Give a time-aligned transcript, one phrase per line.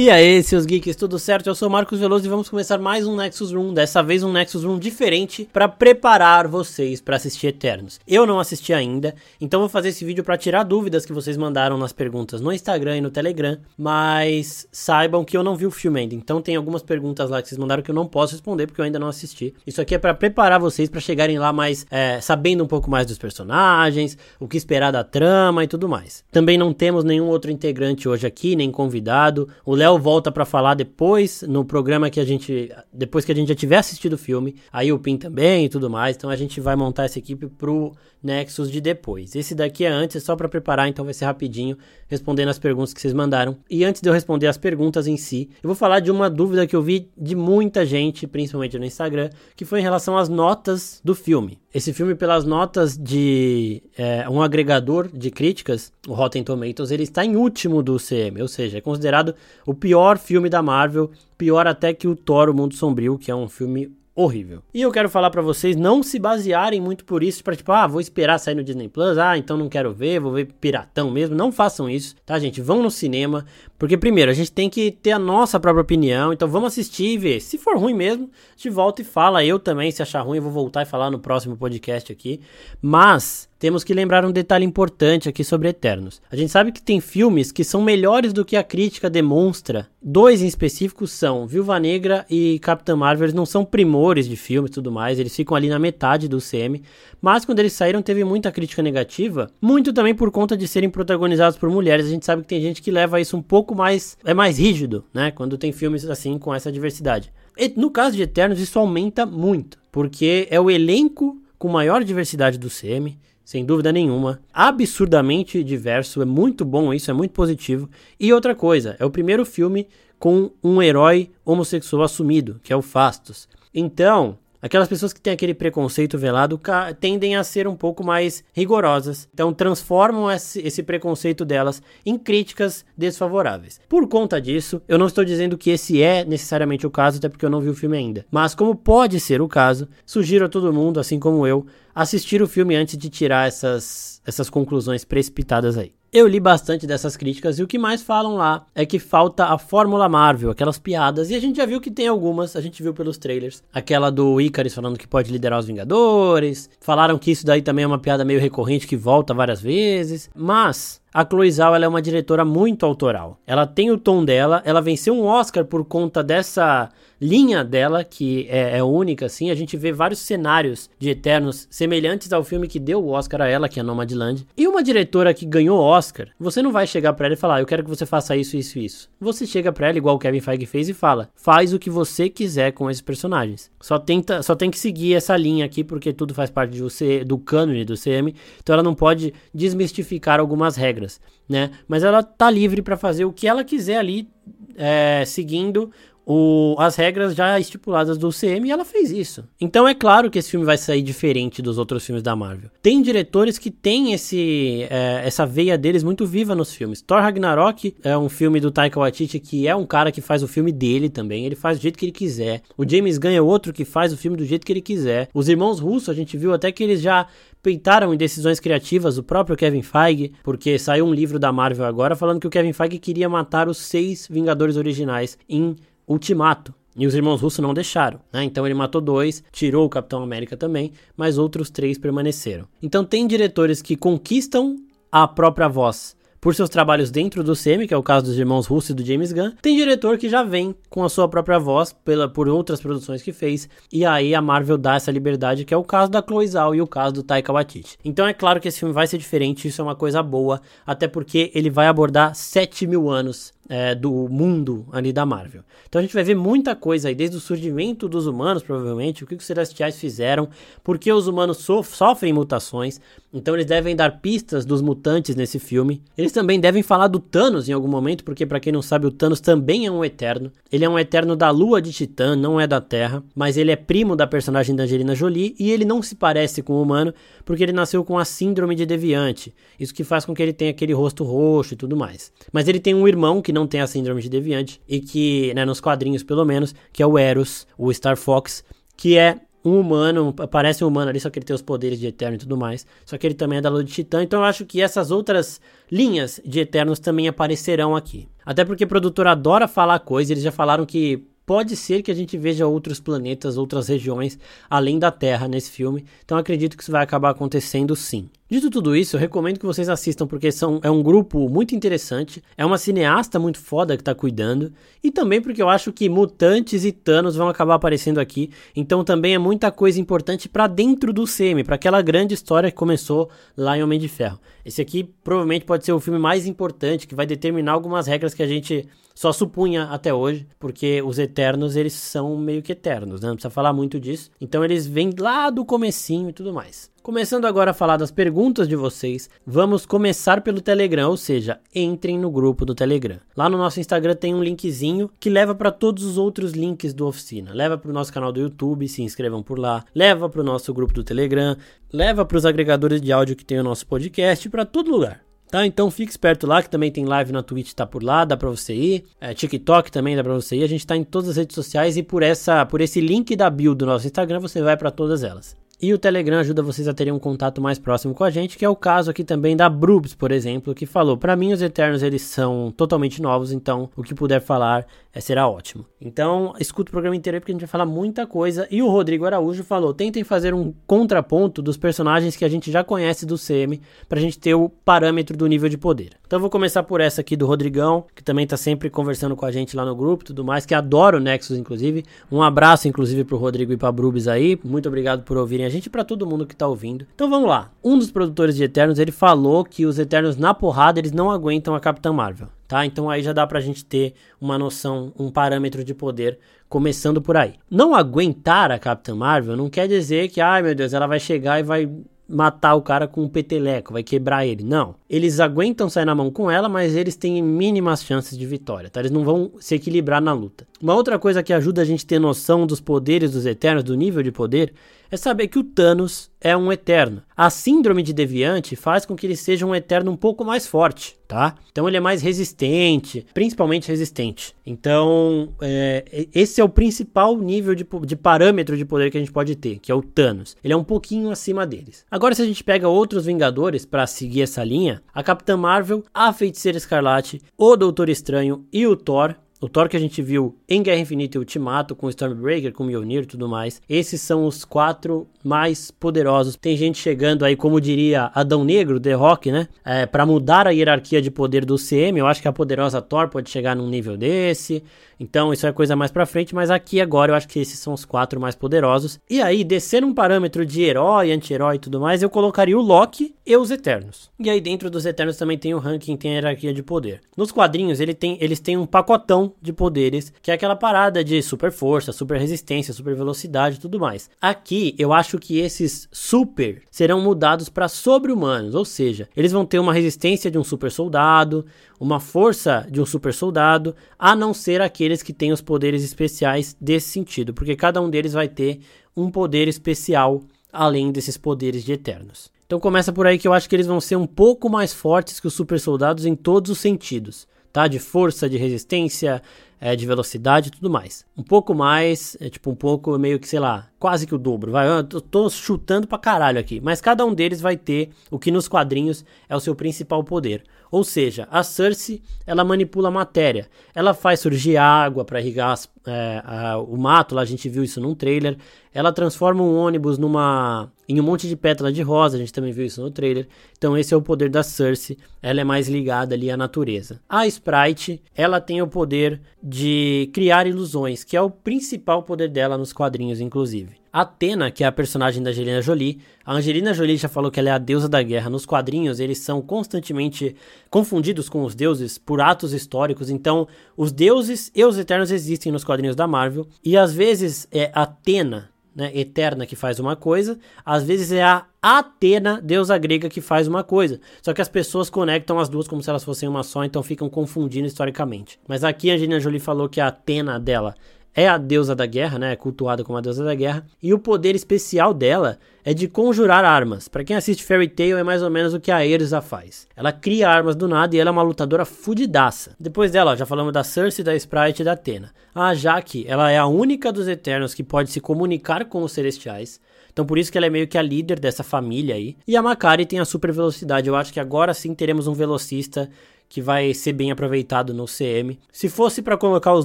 [0.00, 1.48] E aí, seus geeks, tudo certo?
[1.48, 4.62] Eu sou Marcos Veloso e vamos começar mais um Nexus Room, dessa vez um Nexus
[4.62, 7.98] Room diferente para preparar vocês para assistir Eternos.
[8.06, 11.76] Eu não assisti ainda, então vou fazer esse vídeo para tirar dúvidas que vocês mandaram
[11.76, 15.98] nas perguntas no Instagram e no Telegram, mas saibam que eu não vi o filme
[15.98, 16.14] ainda.
[16.14, 18.84] Então tem algumas perguntas lá que vocês mandaram que eu não posso responder porque eu
[18.84, 19.52] ainda não assisti.
[19.66, 23.04] Isso aqui é para preparar vocês para chegarem lá mais é, sabendo um pouco mais
[23.04, 26.22] dos personagens, o que esperar da trama e tudo mais.
[26.30, 29.48] Também não temos nenhum outro integrante hoje aqui, nem convidado.
[29.66, 33.34] O Léo Léo volta para falar depois no programa que a gente depois que a
[33.34, 36.14] gente já tiver assistido o filme, aí o Pin também e tudo mais.
[36.16, 39.34] Então a gente vai montar essa equipe pro Nexus de depois.
[39.36, 41.76] Esse daqui é antes, é só para preparar, então vai ser rapidinho,
[42.08, 43.56] respondendo as perguntas que vocês mandaram.
[43.70, 46.66] E antes de eu responder as perguntas em si, eu vou falar de uma dúvida
[46.66, 51.00] que eu vi de muita gente, principalmente no Instagram, que foi em relação às notas
[51.04, 51.58] do filme.
[51.72, 57.24] Esse filme, pelas notas de é, um agregador de críticas, o Rotten Tomatoes, ele está
[57.24, 59.34] em último do CM, ou seja, é considerado
[59.66, 63.34] o pior filme da Marvel, pior até que o Thor, o Mundo Sombrio, que é
[63.34, 64.62] um filme horrível.
[64.74, 67.86] E eu quero falar para vocês não se basearem muito por isso, para tipo, ah,
[67.86, 71.36] vou esperar sair no Disney Plus, ah, então não quero ver, vou ver piratão mesmo.
[71.36, 72.60] Não façam isso, tá, gente?
[72.60, 73.46] Vão no cinema,
[73.78, 77.18] porque primeiro a gente tem que ter a nossa própria opinião, então vamos assistir e
[77.18, 77.40] ver.
[77.40, 79.44] Se for ruim mesmo, gente volta e fala.
[79.44, 82.40] Eu também, se achar ruim, eu vou voltar e falar no próximo podcast aqui.
[82.82, 86.22] Mas temos que lembrar um detalhe importante aqui sobre Eternos.
[86.30, 89.88] A gente sabe que tem filmes que são melhores do que a crítica demonstra.
[90.00, 93.24] Dois em específico são Viúva Negra e Capitã Marvel.
[93.24, 96.38] Eles não são primores de filmes e tudo mais, eles ficam ali na metade do
[96.38, 96.82] CM.
[97.20, 99.50] Mas quando eles saíram, teve muita crítica negativa.
[99.60, 102.06] Muito também por conta de serem protagonizados por mulheres.
[102.06, 104.16] A gente sabe que tem gente que leva isso um pouco mais.
[104.24, 105.30] é mais rígido, né?
[105.30, 107.32] Quando tem filmes assim com essa diversidade.
[107.56, 109.78] E no caso de Eternos, isso aumenta muito.
[109.90, 114.42] Porque é o elenco com maior diversidade do CM sem dúvida nenhuma.
[114.52, 117.88] Absurdamente diverso, é muito bom isso, é muito positivo.
[118.20, 122.82] E outra coisa, é o primeiro filme com um herói homossexual assumido, que é o
[122.82, 123.48] Fastos.
[123.72, 126.60] Então, Aquelas pessoas que têm aquele preconceito velado
[126.98, 129.28] tendem a ser um pouco mais rigorosas.
[129.32, 133.80] Então transformam esse, preconceito delas em críticas desfavoráveis.
[133.88, 137.44] Por conta disso, eu não estou dizendo que esse é necessariamente o caso, até porque
[137.44, 138.26] eu não vi o filme ainda.
[138.30, 142.48] Mas como pode ser o caso, sugiro a todo mundo, assim como eu, assistir o
[142.48, 145.92] filme antes de tirar essas, essas conclusões precipitadas aí.
[146.10, 149.58] Eu li bastante dessas críticas e o que mais falam lá é que falta a
[149.58, 152.94] fórmula Marvel, aquelas piadas, e a gente já viu que tem algumas, a gente viu
[152.94, 153.62] pelos trailers.
[153.74, 157.86] Aquela do Icarus falando que pode liderar os Vingadores, falaram que isso daí também é
[157.86, 162.00] uma piada meio recorrente que volta várias vezes, mas a Chloe Zhao ela é uma
[162.00, 163.38] diretora muito autoral.
[163.46, 166.88] Ela tem o tom dela, ela venceu um Oscar por conta dessa
[167.20, 169.50] linha dela, que é, é, única, assim.
[169.50, 173.48] A gente vê vários cenários de Eternos semelhantes ao filme que deu o Oscar a
[173.48, 174.46] ela, que é Nomadland.
[174.56, 177.60] E uma diretora que ganhou Oscar, você não vai chegar para ela e falar, ah,
[177.60, 179.10] eu quero que você faça isso, isso isso.
[179.20, 182.28] Você chega para ela, igual o Kevin Feige fez, e fala, faz o que você
[182.28, 183.70] quiser com esses personagens.
[183.80, 187.24] Só, tenta, só tem que seguir essa linha aqui, porque tudo faz parte do, C,
[187.24, 191.70] do cânone do CM, então ela não pode desmistificar algumas regras né?
[191.86, 194.28] Mas ela tá livre para fazer o que ela quiser ali,
[194.76, 195.90] é, seguindo
[196.30, 199.48] o, as regras já estipuladas do CM e ela fez isso.
[199.58, 202.68] Então é claro que esse filme vai sair diferente dos outros filmes da Marvel.
[202.82, 207.00] Tem diretores que têm esse, é, essa veia deles muito viva nos filmes.
[207.00, 210.48] Thor Ragnarok é um filme do Taika Waititi que é um cara que faz o
[210.48, 211.46] filme dele também.
[211.46, 212.60] Ele faz do jeito que ele quiser.
[212.76, 215.30] O James Gunn é outro que faz o filme do jeito que ele quiser.
[215.32, 217.26] Os irmãos Russo, a gente viu até que eles já
[217.62, 222.14] peitaram em decisões criativas o próprio Kevin Feige, porque saiu um livro da Marvel agora
[222.14, 225.74] falando que o Kevin Feige queria matar os seis Vingadores originais em
[226.08, 226.74] Ultimato.
[226.96, 228.42] E os irmãos russos não deixaram, né?
[228.42, 232.66] Então ele matou dois, tirou o Capitão América também, mas outros três permaneceram.
[232.82, 234.76] Então tem diretores que conquistam
[235.12, 238.66] a própria voz por seus trabalhos dentro do CM, que é o caso dos irmãos
[238.66, 239.52] Russo e do James Gunn.
[239.60, 243.32] Tem diretor que já vem com a sua própria voz pela, por outras produções que
[243.32, 246.74] fez, e aí a Marvel dá essa liberdade, que é o caso da Chloe Zhao
[246.74, 247.98] e o caso do Taika Waititi.
[248.04, 251.08] Então é claro que esse filme vai ser diferente, isso é uma coisa boa, até
[251.08, 255.62] porque ele vai abordar 7 mil anos é, do mundo ali da Marvel.
[255.88, 259.26] Então a gente vai ver muita coisa aí, desde o surgimento dos humanos, provavelmente, o
[259.26, 260.48] que os celestiais fizeram,
[260.82, 263.00] por que os humanos so sofrem mutações.
[263.32, 266.02] Então eles devem dar pistas dos mutantes nesse filme.
[266.16, 269.10] Eles também devem falar do Thanos em algum momento, porque para quem não sabe, o
[269.10, 270.50] Thanos também é um eterno.
[270.72, 273.76] Ele é um eterno da lua de Titã, não é da Terra, mas ele é
[273.76, 277.12] primo da personagem da Angelina Jolie e ele não se parece com o humano,
[277.44, 279.54] porque ele nasceu com a síndrome de deviante.
[279.78, 282.32] Isso que faz com que ele tenha aquele rosto roxo e tudo mais.
[282.52, 285.64] Mas ele tem um irmão que não tem a síndrome de deviante e que, né,
[285.64, 288.64] nos quadrinhos pelo menos, que é o Eros, o Star Fox,
[288.96, 292.06] que é um humano, parece um humano ali, só que ele tem os poderes de
[292.06, 292.86] Eterno e tudo mais.
[293.04, 295.60] Só que ele também é da Lua de Titã, então eu acho que essas outras
[295.90, 298.28] linhas de Eternos também aparecerão aqui.
[298.44, 302.14] Até porque o produtor adora falar coisa, eles já falaram que pode ser que a
[302.14, 306.04] gente veja outros planetas, outras regiões além da Terra nesse filme.
[306.22, 308.28] Então acredito que isso vai acabar acontecendo sim.
[308.50, 312.42] Dito tudo isso, eu recomendo que vocês assistam porque são, é um grupo muito interessante,
[312.56, 314.72] é uma cineasta muito foda que tá cuidando,
[315.04, 319.34] e também porque eu acho que mutantes e Thanos vão acabar aparecendo aqui, então também
[319.34, 323.76] é muita coisa importante para dentro do CM, para aquela grande história que começou lá
[323.76, 324.40] em Homem de Ferro.
[324.64, 328.42] Esse aqui provavelmente pode ser o filme mais importante que vai determinar algumas regras que
[328.42, 333.26] a gente só supunha até hoje, porque os Eternos eles são meio que eternos, né?
[333.26, 334.30] Não precisa falar muito disso.
[334.40, 336.88] Então eles vêm lá do comecinho e tudo mais.
[337.02, 342.16] Começando agora a falar das perguntas de vocês, vamos começar pelo Telegram, ou seja, entrem
[342.16, 343.18] no grupo do Telegram.
[343.36, 347.04] Lá no nosso Instagram tem um linkzinho que leva para todos os outros links do
[347.04, 347.52] Oficina.
[347.52, 349.84] Leva para o nosso canal do YouTube, se inscrevam por lá.
[349.92, 351.56] Leva para o nosso grupo do Telegram.
[351.92, 355.27] Leva para os agregadores de áudio que tem o nosso podcast, para todo lugar.
[355.50, 358.36] Tá, então fique esperto lá, que também tem live na Twitch, tá por lá, dá
[358.36, 359.04] pra você ir.
[359.20, 360.62] É, TikTok também dá pra você ir.
[360.62, 363.48] A gente tá em todas as redes sociais e por essa, por esse link da
[363.48, 365.56] bio do nosso Instagram, você vai para todas elas.
[365.80, 368.64] E o Telegram ajuda vocês a terem um contato mais próximo com a gente, que
[368.64, 372.02] é o caso aqui também da Brubs, por exemplo, que falou: "Para mim os Eternos
[372.02, 374.84] eles são totalmente novos, então o que puder falar
[375.20, 375.84] será ótimo".
[376.00, 378.66] Então, escuta o programa inteiro aí porque a gente vai falar muita coisa.
[378.70, 382.84] E o Rodrigo Araújo falou: "Tentem fazer um contraponto dos personagens que a gente já
[382.84, 386.10] conhece do CM, pra gente ter o parâmetro do nível de poder".
[386.26, 389.50] Então, vou começar por essa aqui do Rodrigão, que também tá sempre conversando com a
[389.50, 392.04] gente lá no grupo, tudo mais, que adora o Nexus inclusive.
[392.30, 394.58] Um abraço inclusive pro Rodrigo e pra Brubs aí.
[394.62, 397.06] Muito obrigado por ouvirem a gente para todo mundo que tá ouvindo.
[397.14, 397.70] Então vamos lá.
[397.82, 401.74] Um dos produtores de Eternos, ele falou que os Eternos na porrada, eles não aguentam
[401.74, 402.84] a Capitã Marvel, tá?
[402.84, 406.38] Então aí já dá pra gente ter uma noção, um parâmetro de poder
[406.68, 407.54] começando por aí.
[407.70, 411.58] Não aguentar a Capitã Marvel não quer dizer que, ai meu Deus, ela vai chegar
[411.58, 411.90] e vai
[412.28, 414.62] matar o cara com um peteleco, vai quebrar ele.
[414.62, 414.94] Não.
[415.08, 419.00] Eles aguentam sair na mão com ela, mas eles têm mínimas chances de vitória, tá?
[419.00, 420.66] Eles não vão se equilibrar na luta.
[420.80, 423.96] Uma outra coisa que ajuda a gente a ter noção dos poderes dos Eternos, do
[423.96, 424.72] nível de poder,
[425.10, 427.22] é saber que o Thanos é um Eterno.
[427.36, 431.16] A síndrome de Deviante faz com que ele seja um Eterno um pouco mais forte,
[431.26, 431.56] tá?
[431.72, 434.54] Então ele é mais resistente, principalmente resistente.
[434.64, 439.32] Então, é, esse é o principal nível de, de parâmetro de poder que a gente
[439.32, 440.56] pode ter, que é o Thanos.
[440.62, 442.04] Ele é um pouquinho acima deles.
[442.08, 446.32] Agora, se a gente pega outros Vingadores para seguir essa linha, a Capitã Marvel, a
[446.32, 450.82] Feiticeira Escarlate, o Doutor Estranho e o Thor o Thor que a gente viu em
[450.82, 453.82] Guerra Infinita e Ultimato, com Stormbreaker, com Mjolnir e tudo mais.
[453.88, 456.56] Esses são os quatro mais poderosos.
[456.56, 459.68] Tem gente chegando aí, como diria Adão Negro, The Rock, né?
[459.84, 462.18] É, para mudar a hierarquia de poder do CM.
[462.18, 464.82] Eu acho que a poderosa Thor pode chegar num nível desse.
[465.18, 467.92] Então isso é coisa mais pra frente, mas aqui agora eu acho que esses são
[467.92, 469.18] os quatro mais poderosos.
[469.28, 473.34] E aí, descer um parâmetro de herói, anti-herói e tudo mais, eu colocaria o Loki
[473.44, 474.30] e os Eternos.
[474.38, 477.20] E aí dentro dos Eternos também tem o ranking, tem a hierarquia de poder.
[477.36, 481.42] Nos quadrinhos ele tem, eles têm um pacotão de poderes, que é aquela parada de
[481.42, 484.30] super força, super resistência, super velocidade e tudo mais.
[484.40, 489.78] Aqui eu acho que esses super serão mudados para sobre-humanos, ou seja, eles vão ter
[489.78, 491.64] uma resistência de um super soldado,
[491.98, 496.76] uma força de um super soldado, a não ser aqueles que têm os poderes especiais
[496.78, 498.80] desse sentido, porque cada um deles vai ter
[499.16, 502.50] um poder especial além desses poderes de Eternos.
[502.66, 505.40] Então começa por aí que eu acho que eles vão ser um pouco mais fortes
[505.40, 507.88] que os super soldados em todos os sentidos, tá?
[507.88, 509.42] De força, de resistência,
[509.80, 511.24] é, de velocidade e tudo mais.
[511.36, 514.72] Um pouco mais, é, tipo um pouco meio que, sei lá, quase que o dobro.
[514.72, 518.50] Vai, eu tô chutando pra caralho aqui, mas cada um deles vai ter o que
[518.50, 520.64] nos quadrinhos é o seu principal poder.
[520.90, 523.68] Ou seja, a Cersei, ela manipula a matéria.
[523.94, 527.84] Ela faz surgir água para irrigar as, é, a, o mato, lá a gente viu
[527.84, 528.56] isso num trailer.
[528.92, 532.72] Ela transforma um ônibus numa em um monte de pétala de rosa, a gente também
[532.72, 533.48] viu isso no trailer.
[533.78, 537.20] Então esse é o poder da Cersei, ela é mais ligada ali à natureza.
[537.26, 542.76] A Sprite, ela tem o poder de criar ilusões, que é o principal poder dela
[542.76, 543.96] nos quadrinhos inclusive.
[544.12, 546.20] Athena, que é a personagem da Angelina Jolie.
[546.44, 548.50] A Angelina Jolie já falou que ela é a deusa da guerra.
[548.50, 550.56] Nos quadrinhos, eles são constantemente
[550.90, 553.28] confundidos com os deuses por atos históricos.
[553.30, 556.66] Então, os deuses e os eternos existem nos quadrinhos da Marvel.
[556.82, 560.58] E às vezes é Atena, né, eterna, que faz uma coisa.
[560.84, 564.20] Às vezes é a Atena, deusa grega, que faz uma coisa.
[564.42, 567.30] Só que as pessoas conectam as duas como se elas fossem uma só, então ficam
[567.30, 568.58] confundindo historicamente.
[568.66, 570.96] Mas aqui a Angelina Jolie falou que a Atena dela
[571.34, 572.52] é a deusa da guerra, né?
[572.52, 573.86] É cultuada como a deusa da guerra.
[574.02, 577.08] E o poder especial dela é de conjurar armas.
[577.08, 579.86] Para quem assiste Fairy Tail é mais ou menos o que a Erza faz.
[579.96, 582.74] Ela cria armas do nada e ela é uma lutadora fudidaça.
[582.78, 585.32] Depois dela, ó, já falamos da Cersei, da Sprite e da Athena.
[585.54, 589.80] A Jaque, ela é a única dos Eternos que pode se comunicar com os Celestiais.
[590.12, 592.36] Então por isso que ela é meio que a líder dessa família aí.
[592.46, 594.08] E a Makari tem a super velocidade.
[594.08, 596.10] Eu acho que agora sim teremos um velocista
[596.48, 598.58] que vai ser bem aproveitado no CM.
[598.72, 599.84] Se fosse para colocar os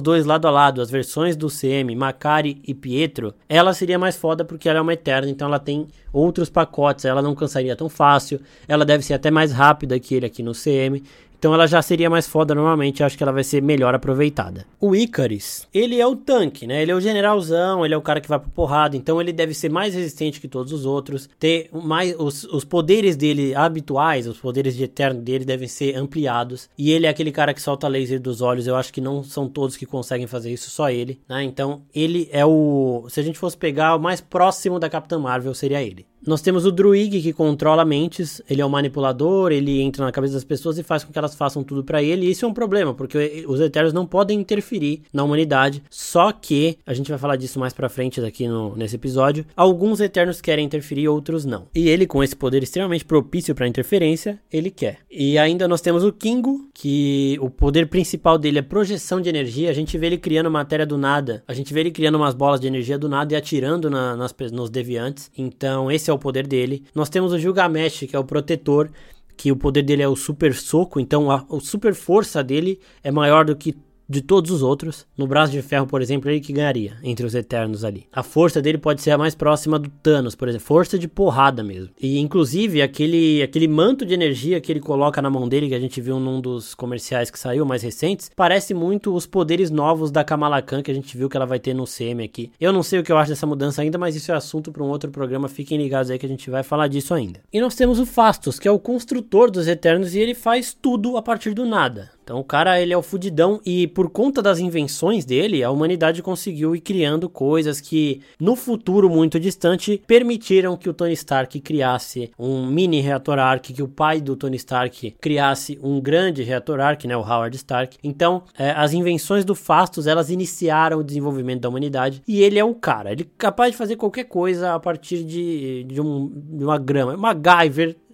[0.00, 4.44] dois lado a lado, as versões do CM, Macari e Pietro, ela seria mais foda
[4.44, 8.40] porque ela é uma eterna, então ela tem outros pacotes, ela não cansaria tão fácil,
[8.66, 11.02] ela deve ser até mais rápida que ele aqui no CM.
[11.44, 14.64] Então ela já seria mais foda normalmente, acho que ela vai ser melhor aproveitada.
[14.80, 16.80] O Icarus, ele é o tanque, né?
[16.80, 19.52] Ele é o generalzão, ele é o cara que vai pra porrada, então ele deve
[19.52, 24.38] ser mais resistente que todos os outros, ter mais os, os poderes dele habituais, os
[24.38, 26.70] poderes de eterno dele devem ser ampliados.
[26.78, 29.46] E ele é aquele cara que solta laser dos olhos, eu acho que não são
[29.46, 31.44] todos que conseguem fazer isso, só ele, né?
[31.44, 35.52] Então ele é o, se a gente fosse pegar o mais próximo da Capitã Marvel
[35.52, 36.06] seria ele.
[36.26, 40.32] Nós temos o Druig que controla mentes, ele é um manipulador, ele entra na cabeça
[40.32, 42.26] das pessoas e faz com que elas façam tudo para ele.
[42.26, 45.82] E isso é um problema, porque os Eternos não podem interferir na humanidade.
[45.90, 50.00] Só que, a gente vai falar disso mais pra frente daqui no, nesse episódio, alguns
[50.00, 51.66] Eternos querem interferir, outros não.
[51.74, 54.98] E ele, com esse poder extremamente propício para interferência, ele quer.
[55.10, 59.70] E ainda nós temos o Kingo, que o poder principal dele é projeção de energia.
[59.70, 62.60] A gente vê ele criando matéria do nada, a gente vê ele criando umas bolas
[62.60, 65.30] de energia do nada e atirando na, nas, nos deviantes.
[65.36, 66.84] Então, esse é o poder dele.
[66.94, 68.90] Nós temos o Gilgamesh, que é o protetor,
[69.36, 73.10] que o poder dele é o super soco, então a, a super força dele é
[73.10, 73.74] maior do que
[74.08, 75.06] de todos os outros.
[75.16, 78.06] No Braço de Ferro, por exemplo, ele que ganharia entre os Eternos ali.
[78.12, 81.62] A força dele pode ser a mais próxima do Thanos, por exemplo, força de porrada
[81.62, 81.90] mesmo.
[82.00, 85.80] E inclusive aquele aquele manto de energia que ele coloca na mão dele que a
[85.80, 90.24] gente viu num dos comerciais que saiu mais recentes, parece muito os poderes novos da
[90.24, 92.50] Kamala Khan que a gente viu que ela vai ter no CM aqui.
[92.60, 94.82] Eu não sei o que eu acho dessa mudança ainda, mas isso é assunto para
[94.82, 95.48] um outro programa.
[95.48, 97.40] Fiquem ligados aí que a gente vai falar disso ainda.
[97.52, 101.16] E nós temos o Fastos, que é o construtor dos Eternos e ele faz tudo
[101.16, 102.10] a partir do nada.
[102.24, 106.22] Então o cara ele é o fudidão e por conta das invenções dele, a humanidade
[106.22, 112.30] conseguiu ir criando coisas que no futuro muito distante permitiram que o Tony Stark criasse
[112.38, 117.06] um mini reator Ark, que o pai do Tony Stark criasse um grande reator Ark,
[117.06, 117.98] né, o Howard Stark.
[118.02, 122.64] Então é, as invenções do Fastos elas iniciaram o desenvolvimento da humanidade e ele é
[122.64, 126.64] um cara, ele é capaz de fazer qualquer coisa a partir de, de, um, de
[126.64, 127.16] uma grama,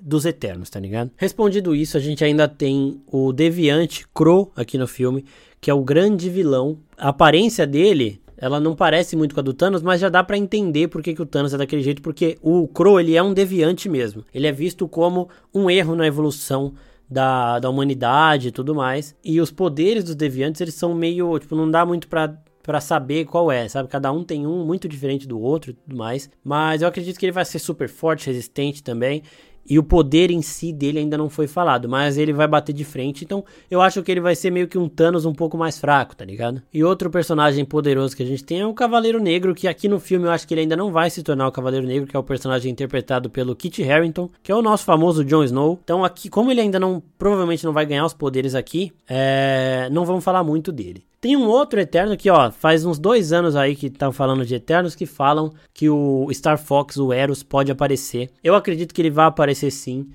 [0.01, 1.11] dos Eternos, tá ligado?
[1.17, 5.25] Respondido isso, a gente ainda tem o Deviante Crow aqui no filme,
[5.61, 6.79] que é o grande vilão.
[6.97, 10.39] A aparência dele, ela não parece muito com a do Thanos, mas já dá para
[10.39, 13.35] entender por que, que o Thanos é daquele jeito, porque o Crow, ele é um
[13.35, 14.25] deviante mesmo.
[14.33, 16.73] Ele é visto como um erro na evolução
[17.09, 19.15] da, da humanidade e tudo mais.
[19.23, 23.25] E os poderes dos deviantes, eles são meio, tipo, não dá muito pra para saber
[23.25, 23.89] qual é, sabe?
[23.89, 26.31] Cada um tem um muito diferente do outro e tudo mais.
[26.45, 29.23] Mas eu acredito que ele vai ser super forte, resistente também.
[29.71, 32.85] E o poder em si dele ainda não foi falado, mas ele vai bater de
[32.85, 33.25] frente.
[33.25, 36.17] Então eu acho que ele vai ser meio que um Thanos um pouco mais fraco,
[36.17, 36.61] tá ligado?
[36.75, 40.01] E outro personagem poderoso que a gente tem é o Cavaleiro Negro, que aqui no
[40.01, 42.19] filme eu acho que ele ainda não vai se tornar o Cavaleiro Negro, que é
[42.19, 45.79] o personagem interpretado pelo Kit Harington, que é o nosso famoso Jon Snow.
[45.85, 50.05] Então aqui, como ele ainda não, provavelmente não vai ganhar os poderes aqui, é, não
[50.05, 51.05] vamos falar muito dele.
[51.21, 54.55] Tem um outro Eterno que, ó, faz uns dois anos aí que estão falando de
[54.55, 58.31] Eternos que falam que o Star Fox, o Eros, pode aparecer.
[58.43, 60.09] Eu acredito que ele vai aparecer sim.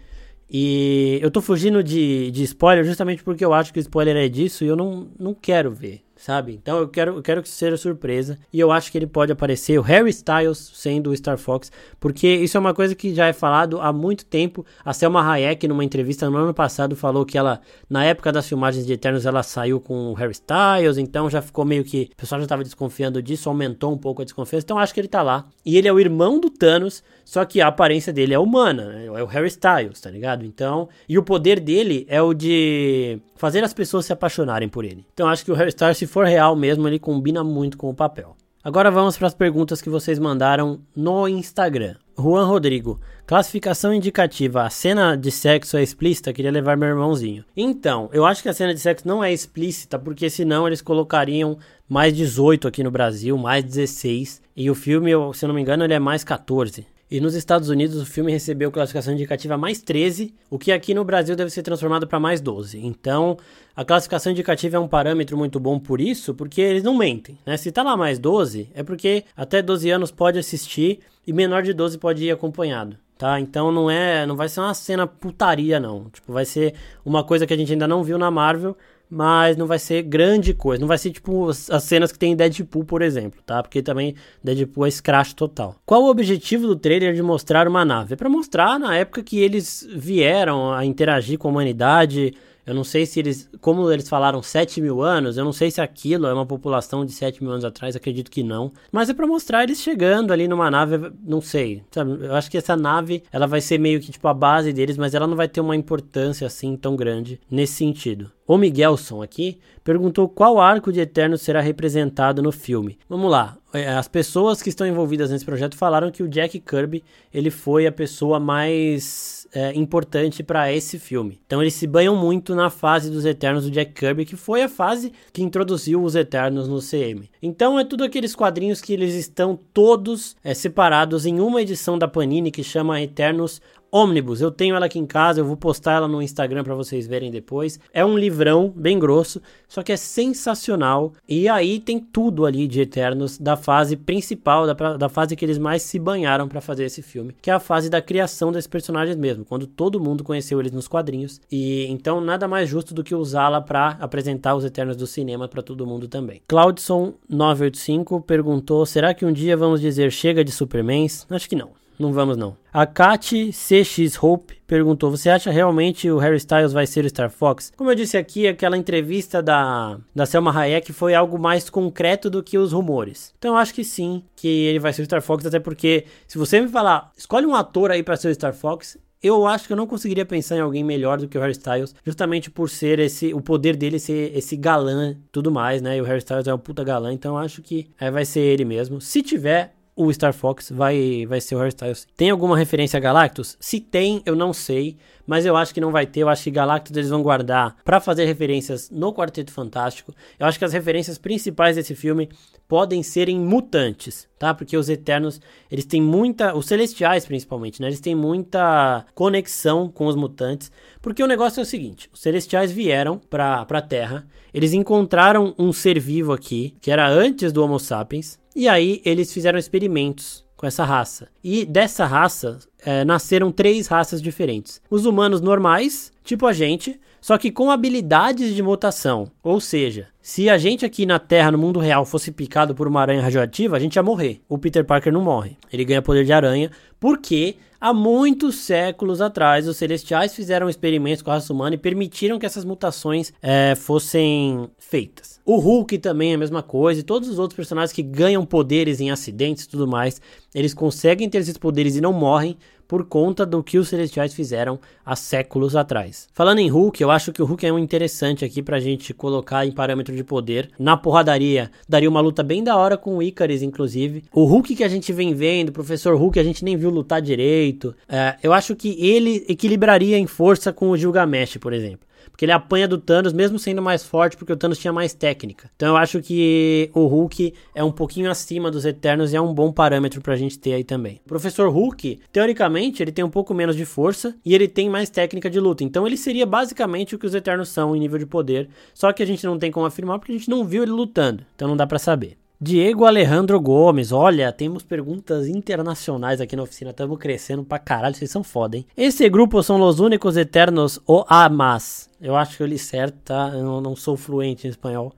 [0.50, 4.27] E eu tô fugindo de, de spoiler justamente porque eu acho que o spoiler é
[4.27, 6.53] disso e eu não, não quero ver sabe?
[6.60, 8.39] Então eu quero, eu quero que isso seja surpresa.
[8.51, 12.27] E eu acho que ele pode aparecer, o Harry Styles sendo o Star Fox, porque
[12.27, 14.65] isso é uma coisa que já é falado há muito tempo.
[14.84, 18.88] A Selma Hayek, numa entrevista no ano passado, falou que ela, na época das filmagens
[18.88, 22.10] de Eternos, ela saiu com o Harry Styles, então já ficou meio que.
[22.13, 24.65] O pessoal já estava desconfiando disso, aumentou um pouco a desconfiança.
[24.65, 25.46] Então acho que ele tá lá.
[25.63, 29.05] E ele é o irmão do Thanos, só que a aparência dele é humana, né?
[29.05, 30.44] é o Harry Styles, tá ligado?
[30.44, 30.89] Então.
[31.08, 35.05] E o poder dele é o de fazer as pessoas se apaixonarem por ele.
[35.13, 37.93] Então acho que o Harry Styles, se for real mesmo, ele combina muito com o
[37.93, 38.38] papel.
[38.63, 41.95] Agora vamos para as perguntas que vocês mandaram no Instagram.
[42.17, 46.31] Juan Rodrigo, classificação indicativa, a cena de sexo é explícita?
[46.31, 47.43] Queria levar meu irmãozinho.
[47.53, 51.57] Então, eu acho que a cena de sexo não é explícita, porque senão eles colocariam
[51.88, 54.41] mais 18 aqui no Brasil, mais 16.
[54.55, 56.88] E o filme, se eu não me engano, ele é mais 14.
[57.09, 61.03] E nos Estados Unidos o filme recebeu classificação indicativa mais 13, o que aqui no
[61.03, 62.83] Brasil deve ser transformado para mais 12.
[62.83, 63.38] Então,
[63.75, 67.57] a classificação indicativa é um parâmetro muito bom por isso, porque eles não mentem, né?
[67.57, 71.74] Se tá lá mais 12, é porque até 12 anos pode assistir e menor de
[71.74, 72.97] 12 pode ir acompanhado.
[73.17, 73.39] Tá?
[73.39, 76.09] Então não é, não vai ser uma cena putaria não.
[76.09, 76.74] Tipo, vai ser
[77.05, 78.75] uma coisa que a gente ainda não viu na Marvel,
[79.15, 80.81] mas não vai ser grande coisa.
[80.81, 83.63] Não vai ser tipo as cenas que tem em Deadpool, por exemplo, tá?
[83.63, 85.77] Porque também Deadpool é scratch total.
[85.86, 88.13] Qual o objetivo do trailer de mostrar uma nave?
[88.13, 92.34] É pra mostrar na época que eles vieram a interagir com a humanidade
[92.65, 95.81] eu não sei se eles, como eles falaram 7 mil anos, eu não sei se
[95.81, 98.72] aquilo é uma população de 7 mil anos atrás, acredito que não.
[98.91, 102.25] Mas é para mostrar eles chegando ali numa nave, não sei, sabe?
[102.25, 105.13] Eu acho que essa nave, ela vai ser meio que tipo a base deles, mas
[105.13, 108.31] ela não vai ter uma importância assim tão grande nesse sentido.
[108.48, 112.98] O Miguelson aqui perguntou qual arco de Eterno será representado no filme.
[113.10, 113.57] Vamos lá.
[113.75, 117.03] É, as pessoas que estão envolvidas nesse projeto falaram que o Jack Kirby
[117.34, 121.39] ele foi a pessoa mais é, importante para esse filme.
[121.46, 124.70] Então eles se banham muito na fase dos Eternos do Jack Kirby, que foi a
[124.70, 127.29] fase que introduziu os Eternos no CM.
[127.41, 132.08] Então é tudo aqueles quadrinhos que eles estão todos é, separados em uma edição da
[132.08, 133.62] Panini que chama Eternos
[133.95, 137.07] Omnibus, eu tenho ela aqui em casa, eu vou postar ela no Instagram para vocês
[137.07, 137.79] verem depois.
[137.93, 141.13] É um livrão bem grosso, só que é sensacional.
[141.29, 145.57] E aí tem tudo ali de Eternos da fase principal, da, da fase que eles
[145.57, 149.15] mais se banharam para fazer esse filme, que é a fase da criação desses personagens
[149.15, 151.39] mesmo, quando todo mundo conheceu eles nos quadrinhos.
[151.49, 155.63] E então nada mais justo do que usá-la para apresentar os Eternos do cinema para
[155.63, 156.41] todo mundo também.
[156.49, 161.85] Claudson 985 perguntou: "Será que um dia vamos dizer chega de Supermans?" Acho que não.
[161.97, 162.57] Não vamos não.
[162.73, 167.29] A Kat CX Hope perguntou: Você acha realmente o Harry Styles vai ser o Star
[167.29, 167.71] Fox?
[167.75, 172.43] Como eu disse aqui, aquela entrevista da, da Selma Hayek foi algo mais concreto do
[172.43, 173.33] que os rumores.
[173.37, 176.37] Então eu acho que sim, que ele vai ser o Star Fox, até porque se
[176.37, 178.97] você me falar, escolhe um ator aí para ser o Star Fox,
[179.27, 181.95] eu acho que eu não conseguiria pensar em alguém melhor do que o Harry Styles,
[182.05, 185.97] justamente por ser esse, o poder dele ser esse galã, tudo mais, né?
[185.97, 188.41] E o Harry Styles é um puta galã, então eu acho que é, vai ser
[188.41, 189.01] ele mesmo.
[189.01, 192.07] Se tiver, o Star Fox vai, vai ser o Hairstyles.
[192.17, 193.55] Tem alguma referência a Galactus?
[193.59, 196.22] Se tem, eu não sei, mas eu acho que não vai ter.
[196.22, 200.13] Eu acho que Galactus eles vão guardar para fazer referências no Quarteto Fantástico.
[200.38, 202.29] Eu acho que as referências principais desse filme
[202.67, 204.53] podem ser em mutantes, tá?
[204.53, 205.39] Porque os Eternos,
[205.70, 207.88] eles têm muita, os Celestiais principalmente, né?
[207.88, 212.72] Eles têm muita conexão com os mutantes, porque o negócio é o seguinte, os Celestiais
[212.72, 217.79] vieram para a Terra, eles encontraram um ser vivo aqui, que era antes do Homo
[217.79, 221.27] sapiens, e aí eles fizeram experimentos com essa raça.
[221.43, 227.38] E dessa raça é, nasceram três raças diferentes: os humanos normais, tipo a gente, só
[227.38, 229.32] que com habilidades de mutação.
[229.43, 233.01] Ou seja, se a gente aqui na Terra, no mundo real, fosse picado por uma
[233.01, 234.41] aranha radioativa, a gente ia morrer.
[234.49, 235.56] O Peter Parker não morre.
[235.71, 241.30] Ele ganha poder de aranha porque há muitos séculos atrás os celestiais fizeram experimentos com
[241.30, 245.35] a raça humana e permitiram que essas mutações é, fossem feitas.
[245.45, 248.99] O Hulk também é a mesma coisa, e todos os outros personagens que ganham poderes
[248.99, 250.19] em acidentes e tudo mais,
[250.55, 254.79] eles conseguem ter esses poderes e não morrem por conta do que os Celestiais fizeram
[255.05, 256.27] há séculos atrás.
[256.34, 259.67] Falando em Hulk, eu acho que o Hulk é um interessante aqui pra gente colocar
[259.67, 260.71] em parâmetro de poder.
[260.79, 264.23] Na porradaria, daria uma luta bem da hora com o Icarus, inclusive.
[264.34, 267.21] O Hulk que a gente vem vendo, o Professor Hulk, a gente nem viu lutar
[267.21, 267.95] direito.
[268.10, 272.08] É, eu acho que ele equilibraria em força com o Gilgamesh, por exemplo.
[272.31, 275.69] Porque ele apanha do Thanos, mesmo sendo mais forte, porque o Thanos tinha mais técnica.
[275.75, 279.53] Então eu acho que o Hulk é um pouquinho acima dos Eternos e é um
[279.53, 281.21] bom parâmetro pra gente ter aí também.
[281.25, 285.09] O Professor Hulk, teoricamente, ele tem um pouco menos de força e ele tem mais
[285.09, 285.83] técnica de luta.
[285.83, 288.69] Então ele seria basicamente o que os Eternos são em nível de poder.
[288.93, 291.43] Só que a gente não tem como afirmar porque a gente não viu ele lutando.
[291.55, 292.38] Então não dá para saber.
[292.59, 298.31] Diego Alejandro Gomes, olha, temos perguntas internacionais aqui na oficina, estamos crescendo pra caralho, vocês
[298.31, 298.85] são foda, hein?
[298.95, 302.09] Esse grupo são os únicos eternos ou amas?
[302.25, 303.51] Eu acho que eu li certo, tá?
[303.53, 305.13] Eu não, não sou fluente em espanhol,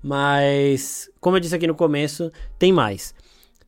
[0.00, 3.12] mas como eu disse aqui no começo, tem mais.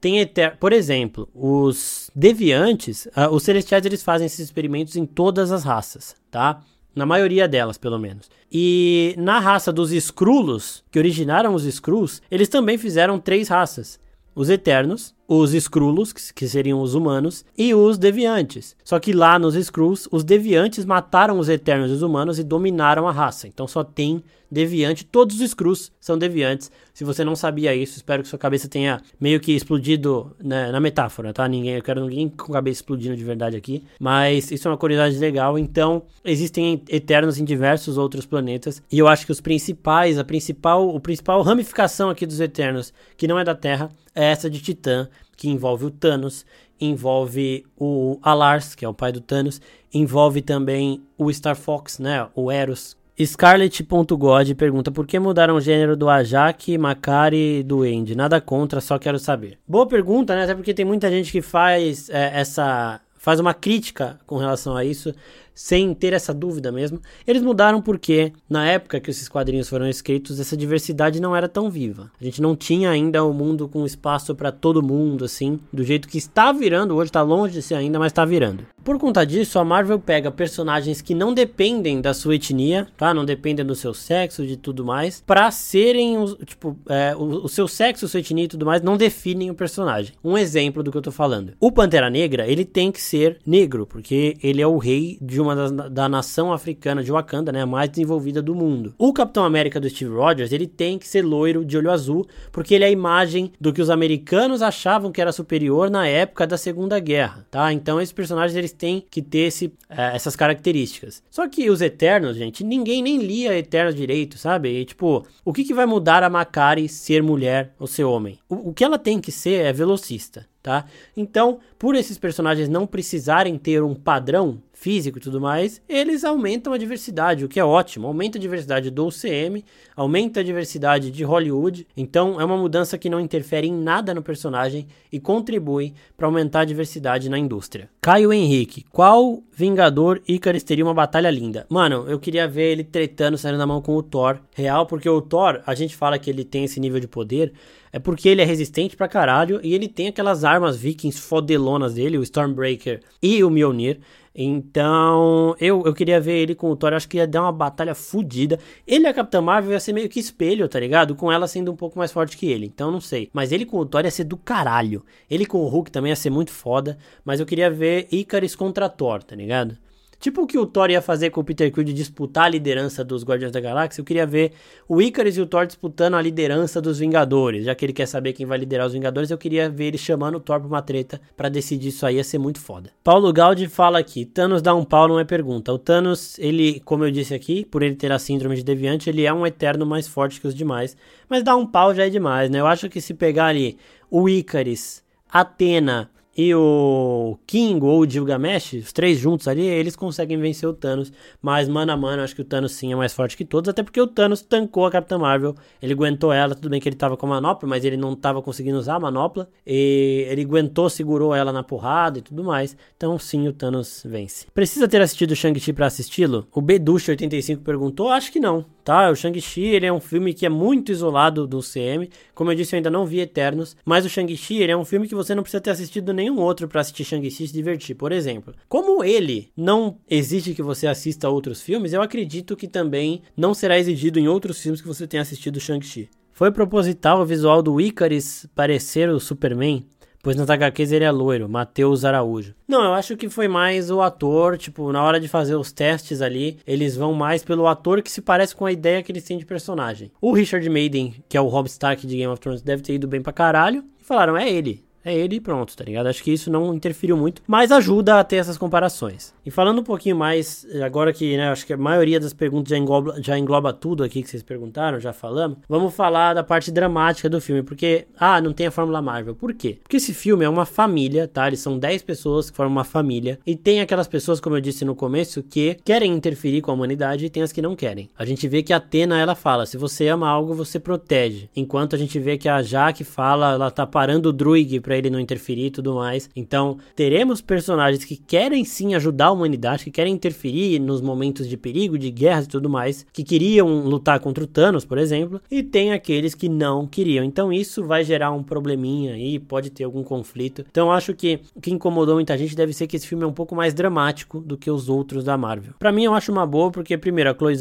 [0.01, 0.57] Tem eter...
[0.57, 6.15] Por exemplo, os deviantes, uh, os celestiais eles fazem esses experimentos em todas as raças,
[6.31, 6.63] tá?
[6.95, 8.31] Na maioria delas, pelo menos.
[8.53, 13.99] E na raça dos Skrulos, que originaram os Skrulls, eles também fizeram três raças:
[14.33, 18.77] os Eternos, os Skrulos, que seriam os humanos, e os Deviantes.
[18.85, 23.09] Só que lá nos Skrulls, os Deviantes mataram os Eternos e os humanos e dominaram
[23.09, 23.49] a raça.
[23.49, 26.71] Então só tem Deviante, todos os Skrulls são Deviantes.
[26.95, 30.81] Se você não sabia isso, espero que sua cabeça tenha meio que explodido né, na
[30.81, 31.47] metáfora, tá?
[31.49, 33.83] Ninguém, eu quero ninguém com a cabeça explodindo de verdade aqui.
[34.01, 35.59] Mas isso é uma curiosidade legal.
[35.59, 38.83] Então, existem Eternos em diversos outros planetas.
[38.91, 43.27] E eu acho que os principais, a principal, o principal ramificação aqui dos Eternos, que
[43.27, 46.47] não é da Terra, é essa de Titã que envolve o Thanos,
[46.81, 49.61] envolve o Alars, que é o pai do Thanos,
[49.93, 52.97] envolve também o Star Fox, né, o Eros.
[53.25, 58.15] Scarlet.god pergunta por que mudaram o gênero do Ajak, Makari e do End?
[58.15, 59.59] Nada contra, só quero saber.
[59.67, 60.45] Boa pergunta, né?
[60.45, 64.85] Até porque tem muita gente que faz é, essa faz uma crítica com relação a
[64.85, 65.13] isso,
[65.57, 67.01] sem ter essa dúvida mesmo.
[67.27, 71.71] Eles mudaram porque, na época que esses quadrinhos foram escritos, essa diversidade não era tão
[71.71, 72.13] viva.
[72.21, 75.83] A gente não tinha ainda o um mundo com espaço para todo mundo, assim, do
[75.83, 78.67] jeito que está virando hoje, está longe de ser ainda, mas está virando.
[78.85, 83.13] Por conta disso, a Marvel pega personagens que não dependem da sua etnia, tá?
[83.13, 87.49] Não dependem do seu sexo, de tudo mais, para serem, os, tipo, é, o, o,
[87.49, 90.15] seu sexo, sua etnia e tudo mais, não definem o personagem.
[90.23, 91.55] Um exemplo do que eu tô falando.
[91.59, 95.46] O Pantera Negra, ele tem que ser negro, porque ele é o rei de uma
[95.55, 97.63] das, da nação africana de Wakanda, né?
[97.63, 98.95] A mais desenvolvida do mundo.
[98.99, 102.75] O Capitão América do Steve Rogers, ele tem que ser loiro, de olho azul, porque
[102.75, 106.57] ele é a imagem do que os americanos achavam que era superior na época da
[106.57, 107.73] Segunda Guerra, tá?
[107.73, 111.23] Então esses personagens, eles têm que ter esse, é, essas características.
[111.31, 114.69] Só que os Eternos, gente, ninguém nem lia Eternos direito, sabe?
[114.69, 118.39] E, tipo, o que, que vai mudar a Makari ser mulher ou ser homem?
[118.49, 120.85] O, o que ela tem que ser é velocista, tá?
[121.17, 126.73] Então, por esses personagens não precisarem ter um padrão físico e tudo mais, eles aumentam
[126.73, 128.09] a diversidade, o que é ótimo.
[128.09, 131.87] Aumenta a diversidade do UCM, aumenta a diversidade de Hollywood.
[131.97, 136.61] Então é uma mudança que não interfere em nada no personagem e contribui para aumentar
[136.61, 137.89] a diversidade na indústria.
[138.01, 141.65] Caio Henrique, qual Vingador Icarus teria uma batalha linda?
[141.71, 145.23] Mano, eu queria ver ele tretando, saindo na mão com o Thor real, porque o
[145.23, 147.55] Thor, a gente fala que ele tem esse nível de poder,
[147.91, 152.19] é porque ele é resistente pra caralho e ele tem aquelas armas vikings fodelonas dele,
[152.19, 154.01] o Stormbreaker e o Mjolnir.
[154.39, 157.95] Então, eu, eu queria ver ele com o Thor, acho que ia dar uma batalha
[157.95, 158.59] fodida.
[158.87, 161.15] Ele e a Capitã Marvel ia ser meio que espelho, tá ligado?
[161.17, 163.31] Com ela sendo um pouco mais forte que ele, então não sei.
[163.33, 165.03] Mas ele com o Thor ia ser do caralho.
[165.31, 168.91] Ele com o Hulk também ia ser muito foda, mas eu queria ver Icarus contra
[168.91, 169.79] Thor, tá ligado?
[170.19, 173.05] Tipo o que o Thor ia fazer com o Peter Quill de disputar a liderança
[173.05, 174.53] dos Guardiões da Galáxia, eu queria ver
[174.89, 177.65] o Icarus e o Thor disputando a liderança dos Vingadores.
[177.65, 180.37] Já que ele quer saber quem vai liderar os Vingadores, eu queria ver ele chamando
[180.37, 182.91] o Thor pra uma treta para decidir isso aí, ia ser muito foda.
[183.05, 185.73] Paulo Galdi fala aqui, Thanos dá um pau não é pergunta.
[185.73, 189.25] O Thanos, ele, como eu disse aqui, por ele ter a síndrome de deviante, ele
[189.25, 190.97] é um eterno mais forte que os demais,
[191.29, 192.61] mas dar um pau já é demais, né?
[192.61, 193.77] Eu acho que se pegar ali
[194.11, 200.39] o Icarus, Atena e o King ou o Gilgamesh, os três juntos ali, eles conseguem
[200.39, 201.11] vencer o Thanos.
[201.41, 203.83] Mas mano a mano, acho que o Thanos sim é mais forte que todos, até
[203.83, 205.55] porque o Thanos tancou a Capitã Marvel.
[205.81, 208.43] Ele aguentou ela, tudo bem que ele tava com a manopla, mas ele não tava
[208.43, 209.49] conseguindo usar a manopla.
[209.67, 212.77] E ele aguentou, segurou ela na porrada e tudo mais.
[212.97, 214.47] Então sim, o Thanos vence.
[214.53, 216.47] Precisa ter assistido Shang-Chi pra assisti-lo?
[216.53, 219.11] O Beduche85 perguntou, acho que não tá?
[219.11, 222.09] O Shang-Chi, ele é um filme que é muito isolado do CM.
[222.33, 225.09] Como eu disse, eu ainda não vi Eternos, mas o Shang-Chi, ele é um filme
[225.09, 227.97] que você não precisa ter assistido nenhum outro para assistir Shang-Chi e se divertir.
[227.97, 233.23] Por exemplo, como ele não exige que você assista outros filmes, eu acredito que também
[233.37, 236.09] não será exigido em outros filmes que você tenha assistido Shang-Chi.
[236.31, 239.85] Foi proposital o visual do Icarus parecer o Superman?
[240.27, 242.53] Pois nas HQs ele é loiro, Matheus Araújo.
[242.67, 246.21] Não, eu acho que foi mais o ator, tipo, na hora de fazer os testes
[246.21, 249.39] ali, eles vão mais pelo ator que se parece com a ideia que eles têm
[249.39, 250.11] de personagem.
[250.21, 253.07] O Richard Maiden, que é o Rob Stark de Game of Thrones, deve ter ido
[253.07, 256.09] bem pra caralho, e falaram, é ele é ele e pronto, tá ligado?
[256.09, 259.33] Acho que isso não interferiu muito, mas ajuda a ter essas comparações.
[259.45, 262.77] E falando um pouquinho mais, agora que, né, acho que a maioria das perguntas já
[262.77, 267.29] engloba, já engloba tudo aqui que vocês perguntaram, já falamos, vamos falar da parte dramática
[267.31, 269.37] do filme, porque, ah, não tem a Fórmula Marvel.
[269.37, 269.79] Por quê?
[269.81, 271.47] Porque esse filme é uma família, tá?
[271.47, 274.85] Eles são 10 pessoas que formam uma família, e tem aquelas pessoas, como eu disse
[274.85, 278.09] no começo, que querem interferir com a humanidade e tem as que não querem.
[278.19, 281.49] A gente vê que a Atena, ela fala, se você ama algo, você protege.
[281.55, 285.11] Enquanto a gente vê que a Jaque fala, ela tá parando o Druig pra ele
[285.11, 286.31] não interferir e tudo mais.
[286.35, 291.57] Então, teremos personagens que querem sim ajudar a humanidade, que querem interferir nos momentos de
[291.57, 295.63] perigo, de guerras e tudo mais, que queriam lutar contra o Thanos, por exemplo, e
[295.63, 297.25] tem aqueles que não queriam.
[297.25, 300.65] Então, isso vai gerar um probleminha aí, pode ter algum conflito.
[300.71, 303.33] Então, acho que o que incomodou muita gente deve ser que esse filme é um
[303.33, 305.75] pouco mais dramático do que os outros da Marvel.
[305.79, 307.57] Para mim, eu acho uma boa, porque, primeiro, a Chloe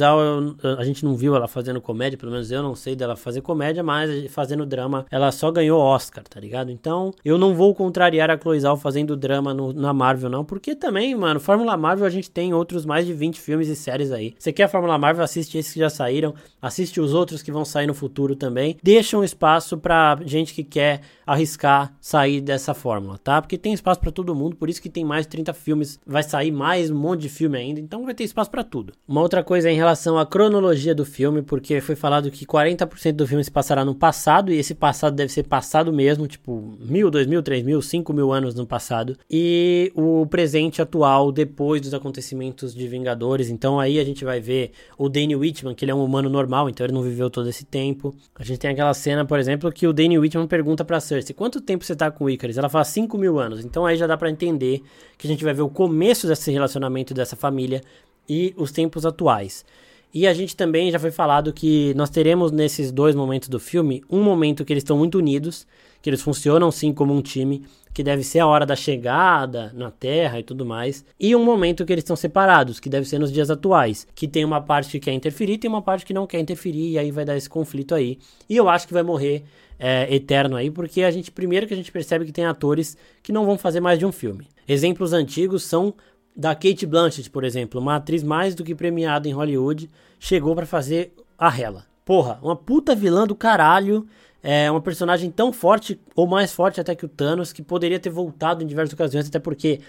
[0.77, 3.81] a gente não viu ela fazendo comédia, pelo menos eu não sei dela fazer comédia,
[3.81, 6.69] mas fazendo drama, ela só ganhou Oscar, tá ligado?
[6.71, 10.45] Então, eu não vou contrariar a Cloizal fazendo drama no, na Marvel, não.
[10.45, 14.11] Porque também, mano, Fórmula Marvel a gente tem outros mais de 20 filmes e séries
[14.11, 14.35] aí.
[14.37, 16.35] Você quer a Fórmula Marvel, assiste esses que já saíram.
[16.61, 18.77] Assiste os outros que vão sair no futuro também.
[18.83, 23.41] Deixa um espaço pra gente que quer arriscar sair dessa fórmula, tá?
[23.41, 25.99] Porque tem espaço para todo mundo, por isso que tem mais de 30 filmes.
[26.05, 28.93] Vai sair mais um monte de filme ainda, então vai ter espaço para tudo.
[29.07, 33.13] Uma outra coisa é em relação à cronologia do filme, porque foi falado que 40%
[33.13, 37.09] do filme se passará no passado, e esse passado deve ser passado mesmo, tipo, mil,
[37.09, 41.93] dois mil, três mil, 5 mil anos no passado, e o presente atual depois dos
[41.93, 43.49] acontecimentos de Vingadores.
[43.49, 46.69] Então aí a gente vai ver o Danny Whitman, que ele é um humano normal,
[46.69, 48.15] então ele não viveu todo esse tempo.
[48.35, 51.35] A gente tem aquela cena, por exemplo, que o Danny Whitman pergunta pra Cersei Cersei,
[51.35, 52.57] quanto tempo você tá com o Icarus?
[52.57, 53.63] Ela fala 5 mil anos.
[53.63, 54.81] Então aí já dá para entender
[55.17, 57.81] que a gente vai ver o começo desse relacionamento dessa família
[58.27, 59.65] e os tempos atuais.
[60.13, 64.01] E a gente também já foi falado que nós teremos nesses dois momentos do filme
[64.09, 65.67] um momento que eles estão muito unidos,
[66.01, 69.91] que eles funcionam sim como um time, que deve ser a hora da chegada na
[69.91, 73.31] Terra e tudo mais, e um momento que eles estão separados, que deve ser nos
[73.31, 76.39] dias atuais, que tem uma parte que quer interferir, tem uma parte que não quer
[76.39, 78.17] interferir, e aí vai dar esse conflito aí.
[78.49, 79.43] E eu acho que vai morrer
[79.79, 83.31] é, eterno aí, porque a gente primeiro que a gente percebe que tem atores que
[83.31, 84.47] não vão fazer mais de um filme.
[84.67, 85.93] Exemplos antigos são
[86.35, 90.65] da Kate Blanchett, por exemplo, uma atriz mais do que premiada em Hollywood, chegou para
[90.65, 91.85] fazer a Hela.
[92.03, 94.05] Porra, uma puta vilã do caralho,
[94.43, 98.09] é uma personagem tão forte, ou mais forte até que o Thanos, que poderia ter
[98.09, 99.79] voltado em diversas ocasiões, até porque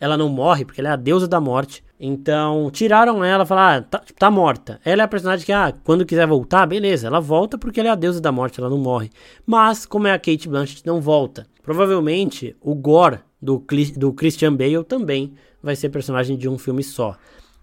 [0.00, 1.84] ela não morre, porque ela é a deusa da morte.
[1.98, 4.80] Então, tiraram ela, falaram, ah, tá, tá, morta.
[4.84, 7.92] Ela é a personagem que, ah, quando quiser voltar, beleza, ela volta porque ela é
[7.92, 9.10] a deusa da morte, ela não morre.
[9.46, 11.46] Mas, como é a Kate Blanchett, não volta.
[11.62, 13.64] Provavelmente, o Gore do,
[13.96, 15.32] do Christian Bale também
[15.62, 17.16] vai ser personagem de um filme só.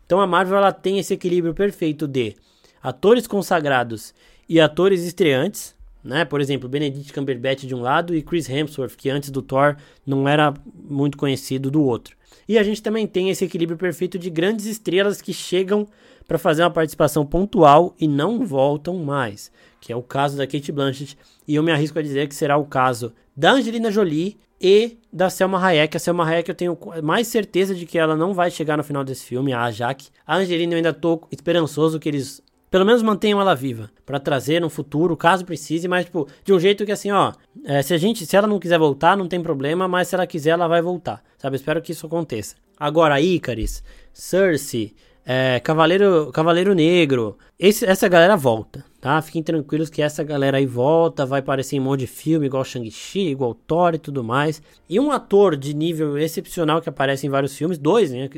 [0.05, 2.35] Então a Marvel ela tem esse equilíbrio perfeito de
[2.81, 4.13] atores consagrados
[4.47, 6.25] e atores estreantes, né?
[6.25, 10.27] Por exemplo, Benedict Cumberbatch de um lado e Chris Hemsworth, que antes do Thor não
[10.27, 12.15] era muito conhecido do outro.
[12.47, 15.87] E a gente também tem esse equilíbrio perfeito de grandes estrelas que chegam
[16.27, 20.71] para fazer uma participação pontual e não voltam mais, que é o caso da Kate
[20.71, 21.17] Blanchett,
[21.47, 25.29] e eu me arrisco a dizer que será o caso da Angelina Jolie e da
[25.29, 25.97] Selma Hayek.
[25.97, 29.03] A Selma Hayek eu tenho mais certeza de que ela não vai chegar no final
[29.03, 30.07] desse filme, a Jaque.
[30.25, 32.41] A Angelina eu ainda tô esperançoso que eles
[32.73, 36.59] pelo menos mantenham ela viva para trazer no futuro, caso precise, mas tipo, de um
[36.59, 37.31] jeito que assim, ó,
[37.65, 40.25] é, se a gente, se ela não quiser voltar, não tem problema, mas se ela
[40.25, 41.55] quiser, ela vai voltar, sabe?
[41.55, 42.55] Espero que isso aconteça.
[42.79, 49.21] Agora, Icaris, Cersei, é, Cavaleiro, Cavaleiro Negro, esse, essa galera volta, tá?
[49.21, 52.63] Fiquem tranquilos que essa galera aí volta, vai aparecer em um monte de filme, igual
[52.63, 54.61] Shang-Chi, igual Thor e tudo mais.
[54.89, 58.29] E um ator de nível excepcional que aparece em vários filmes, dois, né,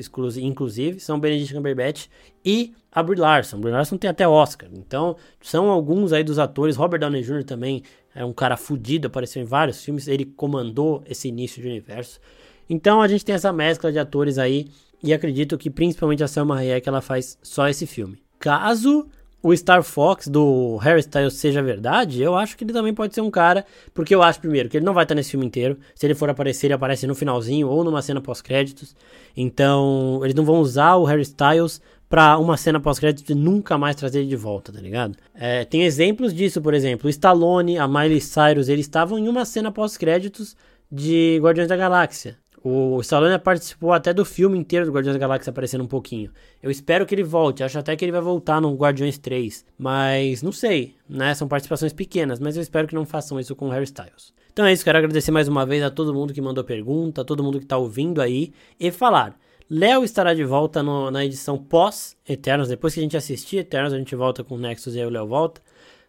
[0.41, 2.08] inclusive, são Benedict Cumberbatch
[2.43, 3.60] e a Brie Larson.
[3.60, 4.67] Brie Larson tem até Oscar.
[4.73, 6.75] Então, são alguns aí dos atores.
[6.75, 7.43] Robert Downey Jr.
[7.43, 7.84] também
[8.15, 12.19] é um cara fudido, apareceu em vários filmes, ele comandou esse início de universo.
[12.67, 14.65] Então, a gente tem essa mescla de atores aí
[15.04, 18.17] e acredito que principalmente a Selma Hayek ela faz só esse filme.
[18.39, 19.08] Caso
[19.45, 23.21] o Star Fox do Harry Styles seja verdade, eu acho que ele também pode ser
[23.21, 25.77] um cara, porque eu acho primeiro que ele não vai estar nesse filme inteiro.
[25.93, 28.95] Se ele for aparecer, ele aparece no finalzinho ou numa cena pós-créditos.
[29.38, 31.79] Então, eles não vão usar o Harry Styles
[32.10, 35.15] pra uma cena pós-crédito e nunca mais trazer ele de volta, tá ligado?
[35.36, 39.45] É, tem exemplos disso, por exemplo, o Stallone, a Miley Cyrus, eles estavam em uma
[39.45, 40.58] cena pós-créditos
[40.91, 42.36] de Guardiões da Galáxia.
[42.67, 46.32] O Stallone participou até do filme inteiro do Guardiões da Galáxia aparecendo um pouquinho.
[46.63, 49.63] Eu espero que ele volte, acho até que ele vai voltar no Guardiões 3.
[49.78, 51.36] Mas não sei, né?
[51.36, 54.34] São participações pequenas, mas eu espero que não façam isso com o Harry Styles.
[54.51, 57.23] Então é isso, quero agradecer mais uma vez a todo mundo que mandou pergunta, a
[57.23, 59.38] todo mundo que tá ouvindo aí e falar.
[59.69, 62.67] Léo estará de volta no, na edição pós-Eternos.
[62.67, 65.12] Depois que a gente assistir Eternos, a gente volta com o Nexus e aí o
[65.12, 65.62] Léo volta.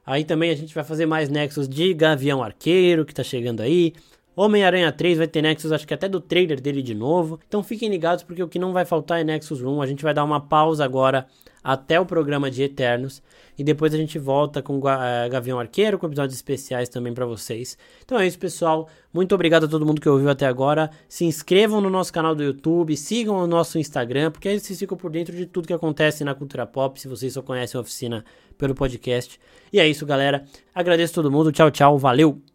[0.07, 3.93] Aí também a gente vai fazer mais Nexus de Gavião Arqueiro, que tá chegando aí.
[4.37, 7.41] Homem-Aranha 3 vai ter Nexus, acho que até do trailer dele de novo.
[7.49, 9.81] Então fiquem ligados porque o que não vai faltar é Nexus Room.
[9.81, 11.27] A gente vai dar uma pausa agora
[11.65, 13.23] até o programa de Eternos.
[13.59, 14.83] E depois a gente volta com uh,
[15.31, 17.79] Gavião Arqueiro, com episódios especiais também para vocês.
[18.05, 18.89] Então é isso, pessoal.
[19.13, 20.91] Muito obrigado a todo mundo que ouviu até agora.
[21.09, 24.99] Se inscrevam no nosso canal do YouTube, sigam o nosso Instagram, porque aí vocês ficam
[24.99, 28.23] por dentro de tudo que acontece na cultura pop, se vocês só conhecem a oficina
[28.59, 29.41] pelo podcast.
[29.73, 30.45] E é isso, galera.
[30.75, 31.51] Agradeço a todo mundo.
[31.51, 31.99] Tchau, tchau.
[31.99, 32.47] Valeu!